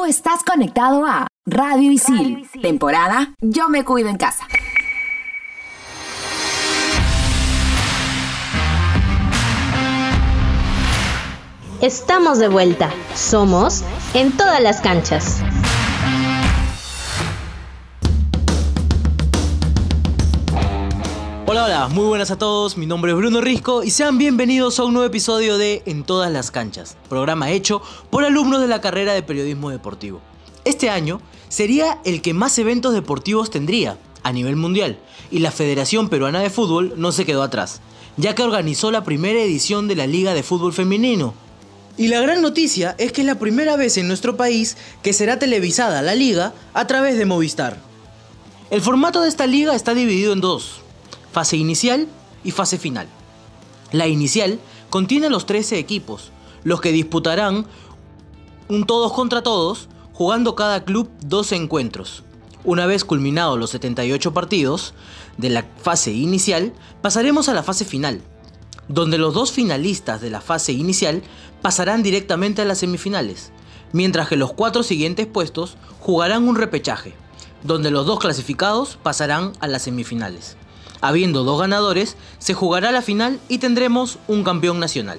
[0.00, 4.46] Tú estás conectado a Radio Isil, temporada Yo me cuido en casa.
[11.82, 12.88] Estamos de vuelta.
[13.14, 13.84] Somos
[14.14, 15.42] en todas las canchas.
[21.52, 24.84] Hola, hola, muy buenas a todos, mi nombre es Bruno Risco y sean bienvenidos a
[24.84, 29.14] un nuevo episodio de En todas las canchas, programa hecho por alumnos de la carrera
[29.14, 30.20] de periodismo deportivo.
[30.64, 35.00] Este año sería el que más eventos deportivos tendría a nivel mundial
[35.32, 37.80] y la Federación Peruana de Fútbol no se quedó atrás,
[38.16, 41.34] ya que organizó la primera edición de la Liga de Fútbol Femenino.
[41.96, 45.40] Y la gran noticia es que es la primera vez en nuestro país que será
[45.40, 47.76] televisada la liga a través de Movistar.
[48.70, 50.79] El formato de esta liga está dividido en dos,
[51.32, 52.08] fase inicial
[52.44, 53.08] y fase final.
[53.92, 54.58] La inicial
[54.88, 56.30] contiene los 13 equipos,
[56.64, 57.66] los que disputarán
[58.68, 62.22] un todos contra todos, jugando cada club dos encuentros.
[62.62, 64.94] Una vez culminados los 78 partidos
[65.38, 68.20] de la fase inicial, pasaremos a la fase final,
[68.88, 71.22] donde los dos finalistas de la fase inicial
[71.62, 73.50] pasarán directamente a las semifinales,
[73.92, 77.14] mientras que los cuatro siguientes puestos jugarán un repechaje,
[77.62, 80.56] donde los dos clasificados pasarán a las semifinales.
[81.00, 85.18] Habiendo dos ganadores, se jugará la final y tendremos un campeón nacional.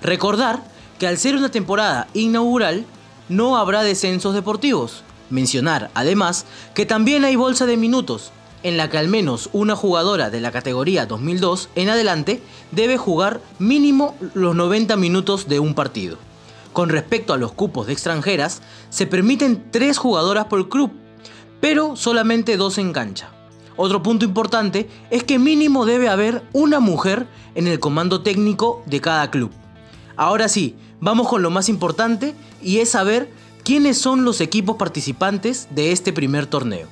[0.00, 0.62] Recordar
[0.98, 2.84] que al ser una temporada inaugural,
[3.28, 5.02] no habrá descensos deportivos.
[5.30, 10.30] Mencionar, además, que también hay bolsa de minutos, en la que al menos una jugadora
[10.30, 16.16] de la categoría 2002 en adelante debe jugar mínimo los 90 minutos de un partido.
[16.72, 20.92] Con respecto a los cupos de extranjeras, se permiten 3 jugadoras por club,
[21.60, 23.30] pero solamente 2 en cancha.
[23.80, 29.00] Otro punto importante es que mínimo debe haber una mujer en el comando técnico de
[29.00, 29.52] cada club.
[30.16, 35.68] Ahora sí, vamos con lo más importante y es saber quiénes son los equipos participantes
[35.70, 36.88] de este primer torneo.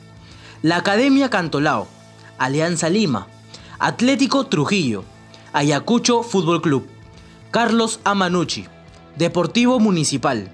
[0.62, 1.88] La Academia Cantolao,
[2.38, 3.26] Alianza Lima,
[3.80, 5.02] Atlético Trujillo,
[5.52, 6.86] Ayacucho Fútbol Club,
[7.50, 8.64] Carlos Amanucci,
[9.16, 10.52] Deportivo Municipal,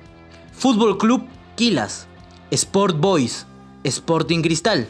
[0.56, 1.24] Fútbol Club
[1.56, 2.06] Quilas,
[2.50, 3.46] Sport Boys,
[3.84, 4.88] Sporting Cristal,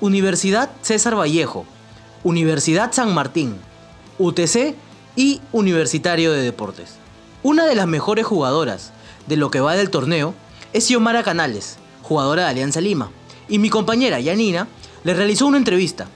[0.00, 1.66] Universidad César Vallejo,
[2.24, 3.56] Universidad San Martín,
[4.18, 4.74] UTC
[5.14, 6.94] y Universitario de Deportes.
[7.42, 8.92] Una de las mejores jugadoras
[9.26, 10.34] de lo que va del torneo
[10.72, 13.10] es Xiomara Canales, jugadora de Alianza Lima,
[13.46, 14.68] y mi compañera Yanina
[15.04, 16.06] le realizó una entrevista.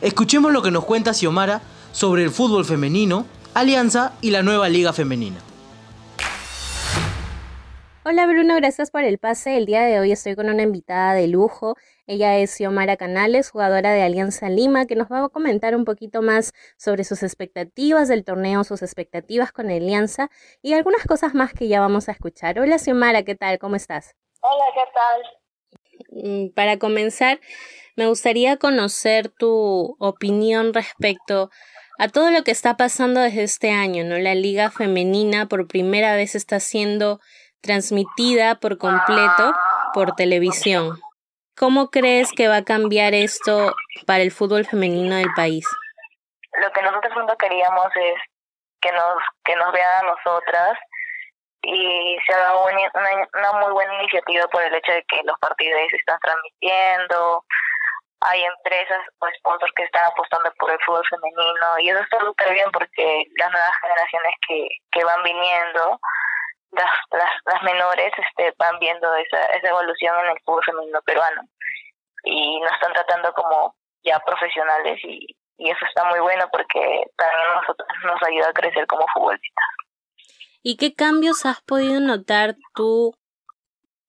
[0.00, 4.92] Escuchemos lo que nos cuenta Xiomara sobre el fútbol femenino, Alianza y la nueva liga
[4.92, 5.38] femenina.
[8.04, 9.56] Hola Bruno, gracias por el pase.
[9.56, 11.76] El día de hoy estoy con una invitada de lujo.
[12.08, 16.20] Ella es Xiomara Canales, jugadora de Alianza Lima, que nos va a comentar un poquito
[16.20, 20.30] más sobre sus expectativas del torneo, sus expectativas con Alianza
[20.62, 22.58] y algunas cosas más que ya vamos a escuchar.
[22.58, 23.60] Hola Xiomara, ¿qué tal?
[23.60, 24.16] ¿Cómo estás?
[24.40, 26.22] Hola, ¿qué tal?
[26.24, 27.38] Mm, para comenzar,
[27.94, 31.50] me gustaría conocer tu opinión respecto
[32.00, 34.18] a todo lo que está pasando desde este año, ¿no?
[34.18, 37.20] La liga femenina por primera vez está siendo
[37.62, 39.54] transmitida por completo
[39.94, 40.98] por televisión.
[41.56, 43.74] ¿Cómo crees que va a cambiar esto
[44.06, 45.66] para el fútbol femenino del país?
[46.60, 48.14] Lo que nosotros queríamos es
[48.80, 50.78] que nos que nos vean a nosotras
[51.62, 52.90] y se haga una,
[53.34, 57.44] una, muy buena iniciativa por el hecho de que los partidos se están transmitiendo,
[58.20, 62.52] hay empresas o sponsors que están apostando por el fútbol femenino y eso está súper
[62.52, 66.00] bien porque las nuevas generaciones que, que van viniendo
[66.72, 71.42] las, las, las menores este, van viendo esa, esa evolución en el fútbol femenino peruano
[72.24, 73.74] y nos están tratando como
[74.04, 75.26] ya profesionales y,
[75.58, 79.64] y eso está muy bueno porque también nosotros nos ayuda a crecer como futbolistas.
[80.62, 83.14] ¿Y qué cambios has podido notar tú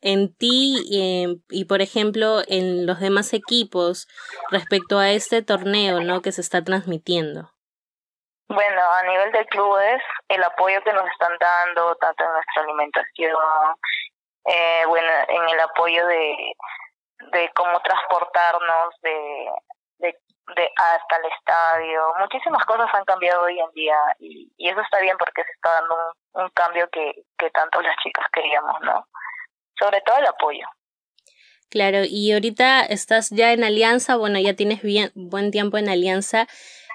[0.01, 4.07] en ti y, y, por ejemplo en los demás equipos
[4.51, 6.21] respecto a este torneo ¿no?
[6.21, 7.52] que se está transmitiendo?
[8.53, 13.75] Bueno, a nivel de clubes, el apoyo que nos están dando, tanto en nuestra alimentación,
[14.45, 16.53] eh, bueno, en el apoyo de,
[17.31, 19.49] de cómo transportarnos de,
[19.97, 20.17] de,
[20.55, 25.17] de hasta el estadio, muchísimas cosas han cambiado hoy en día y, eso está bien
[25.17, 25.95] porque se está dando
[26.33, 29.07] un, un cambio que, que tanto las chicas queríamos, ¿no?
[29.79, 30.67] Sobre todo el apoyo.
[31.71, 36.45] Claro, y ahorita estás ya en alianza, bueno, ya tienes bien buen tiempo en alianza.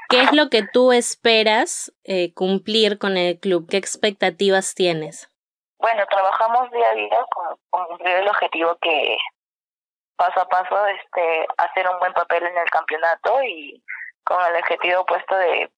[0.08, 3.68] ¿Qué es lo que tú esperas eh, cumplir con el club?
[3.68, 5.28] ¿Qué expectativas tienes?
[5.78, 9.16] Bueno, trabajamos día a día con, cumplir el objetivo que
[10.16, 13.82] paso a paso este hacer un buen papel en el campeonato y
[14.24, 15.70] con el objetivo puesto de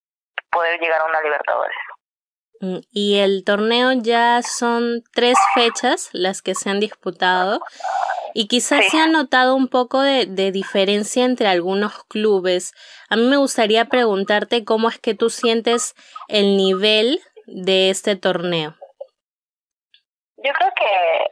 [0.51, 1.77] poder llegar a una Libertadores.
[2.61, 7.61] Mm, y el torneo ya son tres fechas las que se han disputado
[8.35, 12.73] y quizás se ha notado un poco de, de, diferencia entre algunos clubes.
[13.09, 15.95] A mí me gustaría preguntarte cómo es que tú sientes
[16.29, 18.75] el nivel de este torneo.
[20.43, 21.27] Yo creo que,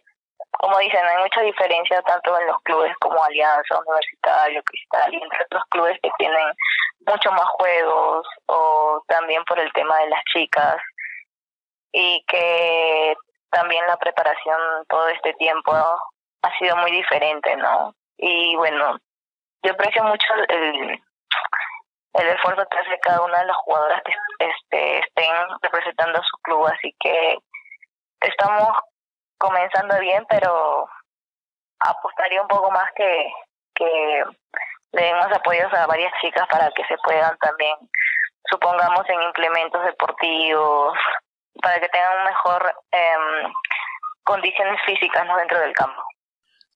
[0.59, 5.45] como dicen, hay mucha diferencia tanto en los clubes como Alianza, Universitario, Cristal y entre
[5.45, 6.49] otros clubes que tienen
[7.07, 10.77] mucho más juegos o también por el tema de las chicas
[11.93, 13.15] y que
[13.51, 14.59] también la preparación
[14.89, 15.73] todo este tiempo
[16.43, 17.95] ha sido muy diferente, ¿no?
[18.17, 18.99] Y bueno,
[19.63, 21.03] yo aprecio mucho el,
[22.15, 25.33] el esfuerzo que hace cada una de las jugadoras que este, estén
[25.63, 27.39] representando a su club, así que
[28.21, 28.69] estamos
[29.39, 30.89] comenzando bien, pero
[31.81, 33.33] apostaría un poco más que,
[33.75, 34.25] que
[34.93, 37.77] le den más apoyos a varias chicas para que se puedan también,
[38.51, 40.99] supongamos, en implementos deportivos,
[41.63, 43.53] para que tengan mejor eh,
[44.25, 45.37] condiciones físicas ¿no?
[45.37, 46.03] dentro del campo.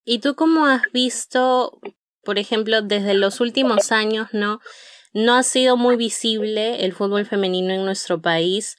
[0.04, 1.80] ¿Y tú cómo has visto,
[2.24, 4.60] por ejemplo, desde los últimos años, no?
[5.14, 8.78] No ha sido muy visible el fútbol femenino en nuestro país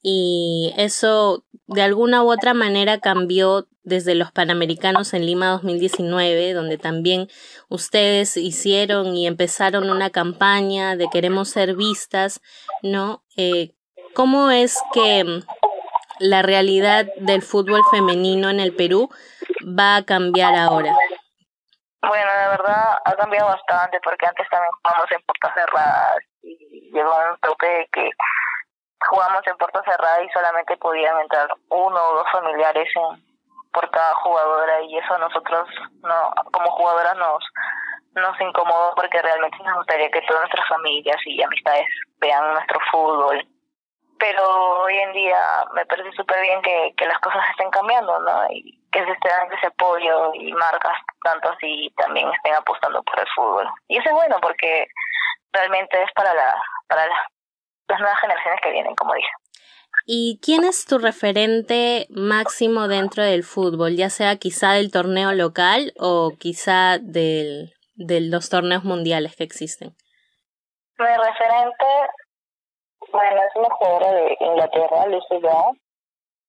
[0.00, 6.78] y eso de alguna u otra manera cambió desde los Panamericanos en Lima 2019, donde
[6.78, 7.28] también
[7.68, 12.40] ustedes hicieron y empezaron una campaña de queremos ser vistas,
[12.82, 13.24] ¿no?
[13.36, 13.74] Eh,
[14.14, 15.42] ¿Cómo es que
[16.20, 19.10] la realidad del fútbol femenino en el Perú
[19.64, 20.94] va a cambiar ahora?
[22.02, 27.14] Bueno, la verdad ha cambiado bastante porque antes también jugábamos en puertas cerradas y llegó
[27.30, 28.10] un toque de que
[29.08, 33.22] jugamos en puertas cerradas y solamente podían entrar uno o dos familiares en,
[33.72, 35.68] por cada jugadora y eso a nosotros
[36.02, 37.44] no como jugadoras nos
[38.14, 41.86] nos incomodó porque realmente nos gustaría que todas nuestras familias y amistades
[42.20, 43.46] vean nuestro fútbol
[44.22, 45.36] pero hoy en día
[45.74, 48.46] me parece súper bien que, que las cosas estén cambiando, ¿no?
[48.50, 53.18] Y que se esté dando ese apoyo y marcas tanto así también estén apostando por
[53.18, 53.68] el fútbol.
[53.88, 54.86] Y eso es bueno porque
[55.52, 59.30] realmente es para, la, para las nuevas generaciones que vienen, como dije.
[60.06, 65.92] ¿Y quién es tu referente máximo dentro del fútbol, ya sea quizá del torneo local
[65.98, 69.94] o quizá del, de los torneos mundiales que existen?
[70.98, 71.86] Mi referente
[73.10, 75.76] bueno, es una jugadora de Inglaterra, Lucy Young.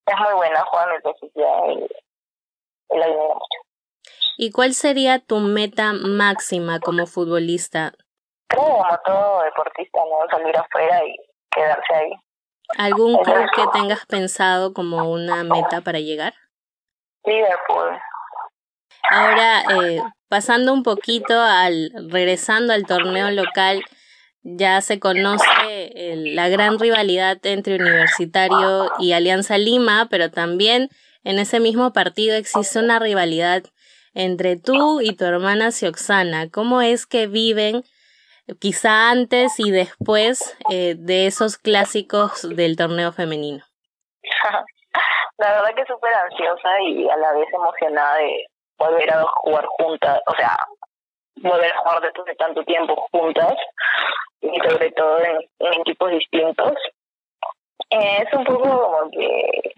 [0.05, 1.87] Es muy buena, juega en el y,
[2.93, 3.63] y admiro mucho.
[4.37, 7.93] ¿Y cuál sería tu meta máxima como futbolista?
[8.47, 10.27] Creo, como todo deportista, ¿no?
[10.29, 11.15] Salir afuera y
[11.51, 12.11] quedarse ahí.
[12.77, 16.33] ¿Algún club que tengas pensado como una meta para llegar?
[17.25, 17.99] Liverpool.
[19.11, 23.83] Ahora, eh, pasando un poquito al, regresando al torneo local,
[24.41, 30.89] ya se conoce la gran rivalidad entre Universitario y Alianza Lima, pero también
[31.23, 33.63] en ese mismo partido existe una rivalidad
[34.13, 36.49] entre tú y tu hermana Sioxana.
[36.51, 37.83] ¿Cómo es que viven
[38.59, 43.63] quizá antes y después eh, de esos clásicos del torneo femenino?
[45.37, 48.45] La verdad que súper ansiosa y a la vez emocionada de
[48.77, 50.55] volver a jugar juntas, o sea,
[51.37, 53.53] volver a jugar después de tanto tiempo juntas
[54.41, 55.39] y sobre todo en,
[55.81, 56.73] equipos distintos.
[57.89, 59.73] Eh, es un poco como que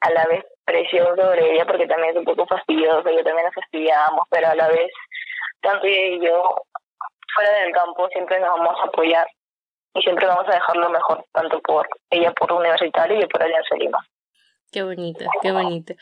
[0.00, 3.54] a la vez presión sobre ella porque también es un poco fastidioso, yo también nos
[3.54, 4.90] fastidiamos, pero a la vez
[5.60, 6.54] tanto ella y yo
[7.34, 9.26] fuera del campo siempre nos vamos a apoyar
[9.94, 13.76] y siempre vamos a dejar lo mejor, tanto por ella por Universitario y por Alianza
[13.76, 13.98] Lima.
[14.74, 15.94] Qué bonito, qué bonito.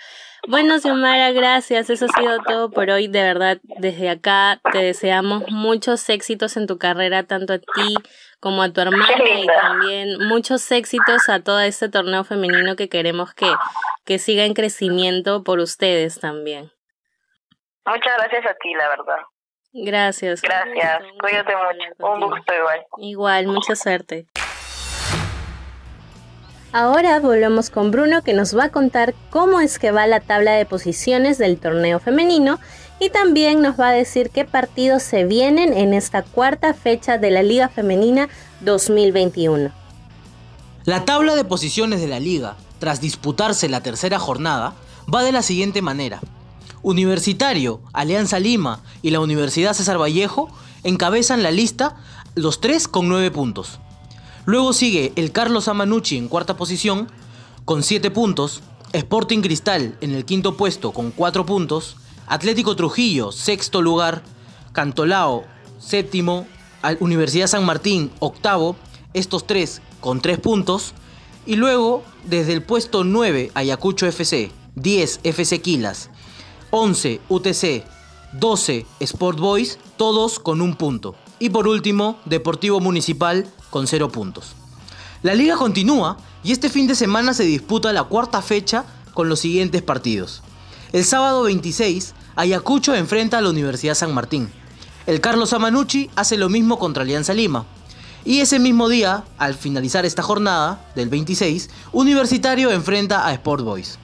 [0.48, 1.90] Bueno, Xiomara, gracias.
[1.90, 3.06] Eso ha sido todo por hoy.
[3.06, 7.94] De verdad, desde acá te deseamos muchos éxitos en tu carrera, tanto a ti
[8.42, 9.06] como a tu hermana
[9.36, 13.46] y también muchos éxitos a todo este torneo femenino que queremos que,
[14.04, 16.72] que siga en crecimiento por ustedes también.
[17.86, 19.18] Muchas gracias a ti, la verdad.
[19.72, 20.42] Gracias.
[20.42, 21.02] Gracias.
[21.20, 22.12] Cuídate mucho.
[22.12, 22.84] Un gusto igual.
[22.98, 24.26] Igual, mucha suerte.
[26.74, 30.52] Ahora volvemos con Bruno que nos va a contar cómo es que va la tabla
[30.52, 32.58] de posiciones del torneo femenino
[32.98, 37.30] y también nos va a decir qué partidos se vienen en esta cuarta fecha de
[37.30, 38.30] la Liga Femenina
[38.62, 39.70] 2021.
[40.84, 44.72] La tabla de posiciones de la liga, tras disputarse la tercera jornada,
[45.12, 46.20] va de la siguiente manera.
[46.80, 50.48] Universitario, Alianza Lima y la Universidad César Vallejo
[50.84, 51.96] encabezan la lista
[52.34, 53.78] los tres con nueve puntos.
[54.44, 57.08] Luego sigue el Carlos Amanucci en cuarta posición
[57.64, 61.96] con 7 puntos, Sporting Cristal en el quinto puesto con 4 puntos,
[62.26, 64.22] Atlético Trujillo sexto lugar,
[64.72, 65.44] Cantolao
[65.78, 66.46] séptimo,
[66.98, 68.76] Universidad San Martín octavo,
[69.14, 70.94] estos tres con 3 puntos,
[71.44, 76.08] Y luego, desde el puesto 9, Ayacucho FC, 10, FC Quilas,
[76.70, 77.84] 11, UTC,
[78.32, 81.16] 12, Sport Boys, todos con un punto.
[81.40, 84.52] Y por último, Deportivo Municipal con 0 puntos.
[85.22, 89.40] La liga continúa y este fin de semana se disputa la cuarta fecha con los
[89.40, 90.42] siguientes partidos.
[90.92, 94.50] El sábado 26, Ayacucho enfrenta a la Universidad San Martín.
[95.06, 97.64] El Carlos Amanucci hace lo mismo contra Alianza Lima.
[98.26, 103.98] Y ese mismo día, al finalizar esta jornada, del 26, Universitario enfrenta a Sport Boys.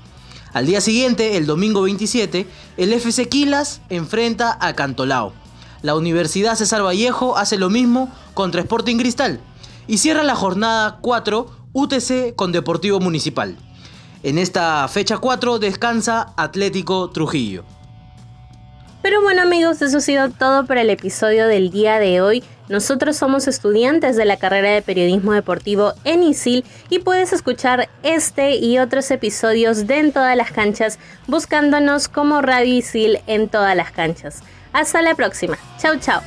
[0.55, 2.49] Al día siguiente, el domingo 27,
[2.79, 5.35] el FC Quilas enfrenta a Cantolao.
[5.83, 9.41] La Universidad César Vallejo hace lo mismo contra Sporting Cristal.
[9.88, 13.57] Y cierra la jornada 4 UTC con Deportivo Municipal.
[14.23, 17.64] En esta fecha 4 descansa Atlético Trujillo.
[19.02, 22.45] Pero bueno amigos, eso ha sido todo para el episodio del día de hoy.
[22.68, 28.57] Nosotros somos estudiantes de la carrera de periodismo deportivo en ISIL y puedes escuchar este
[28.57, 33.92] y otros episodios de En todas las canchas buscándonos como Radio ISIL en todas las
[33.92, 34.42] canchas.
[34.73, 35.57] Hasta la próxima.
[35.80, 36.21] Chau chau.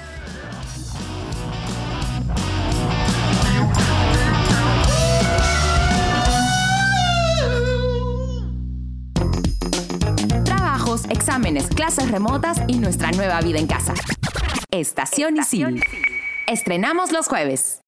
[11.42, 13.96] Exámenes, clases remotas y nuestra nueva vida en casa.
[14.70, 15.84] Estación Isil.
[16.46, 17.81] Estrenamos los jueves.